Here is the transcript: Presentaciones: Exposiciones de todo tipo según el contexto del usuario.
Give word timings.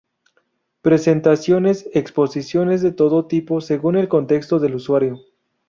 Presentaciones: 0.81 1.87
Exposiciones 1.93 2.81
de 2.81 2.91
todo 2.91 3.27
tipo 3.27 3.61
según 3.61 3.95
el 3.97 4.07
contexto 4.07 4.57
del 4.57 4.73
usuario. 4.73 5.19